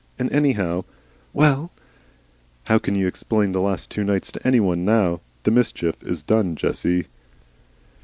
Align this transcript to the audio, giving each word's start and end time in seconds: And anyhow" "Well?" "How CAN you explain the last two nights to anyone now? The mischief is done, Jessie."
And 0.17 0.31
anyhow" 0.31 0.83
"Well?" 1.31 1.69
"How 2.63 2.79
CAN 2.79 2.95
you 2.95 3.05
explain 3.05 3.51
the 3.51 3.61
last 3.61 3.91
two 3.91 4.03
nights 4.03 4.31
to 4.31 4.41
anyone 4.47 4.83
now? 4.83 5.21
The 5.43 5.51
mischief 5.51 5.95
is 6.01 6.23
done, 6.23 6.55
Jessie." 6.55 7.05